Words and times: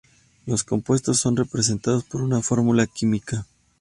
Los 0.47 0.63
compuestos 0.63 1.19
son 1.19 1.37
representados 1.37 2.03
por 2.03 2.21
una 2.23 2.41
fórmula 2.41 2.87
química. 2.87 3.45